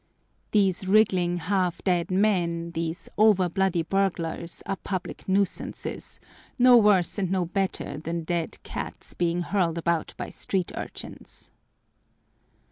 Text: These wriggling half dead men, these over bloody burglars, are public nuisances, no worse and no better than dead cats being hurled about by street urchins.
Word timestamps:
These 0.49 0.87
wriggling 0.87 1.37
half 1.37 1.83
dead 1.83 2.09
men, 2.09 2.71
these 2.71 3.07
over 3.19 3.47
bloody 3.47 3.83
burglars, 3.83 4.63
are 4.65 4.77
public 4.77 5.29
nuisances, 5.29 6.19
no 6.57 6.75
worse 6.75 7.19
and 7.19 7.29
no 7.29 7.45
better 7.45 7.99
than 7.99 8.23
dead 8.23 8.57
cats 8.63 9.13
being 9.13 9.41
hurled 9.43 9.77
about 9.77 10.15
by 10.17 10.31
street 10.31 10.71
urchins. 10.73 11.51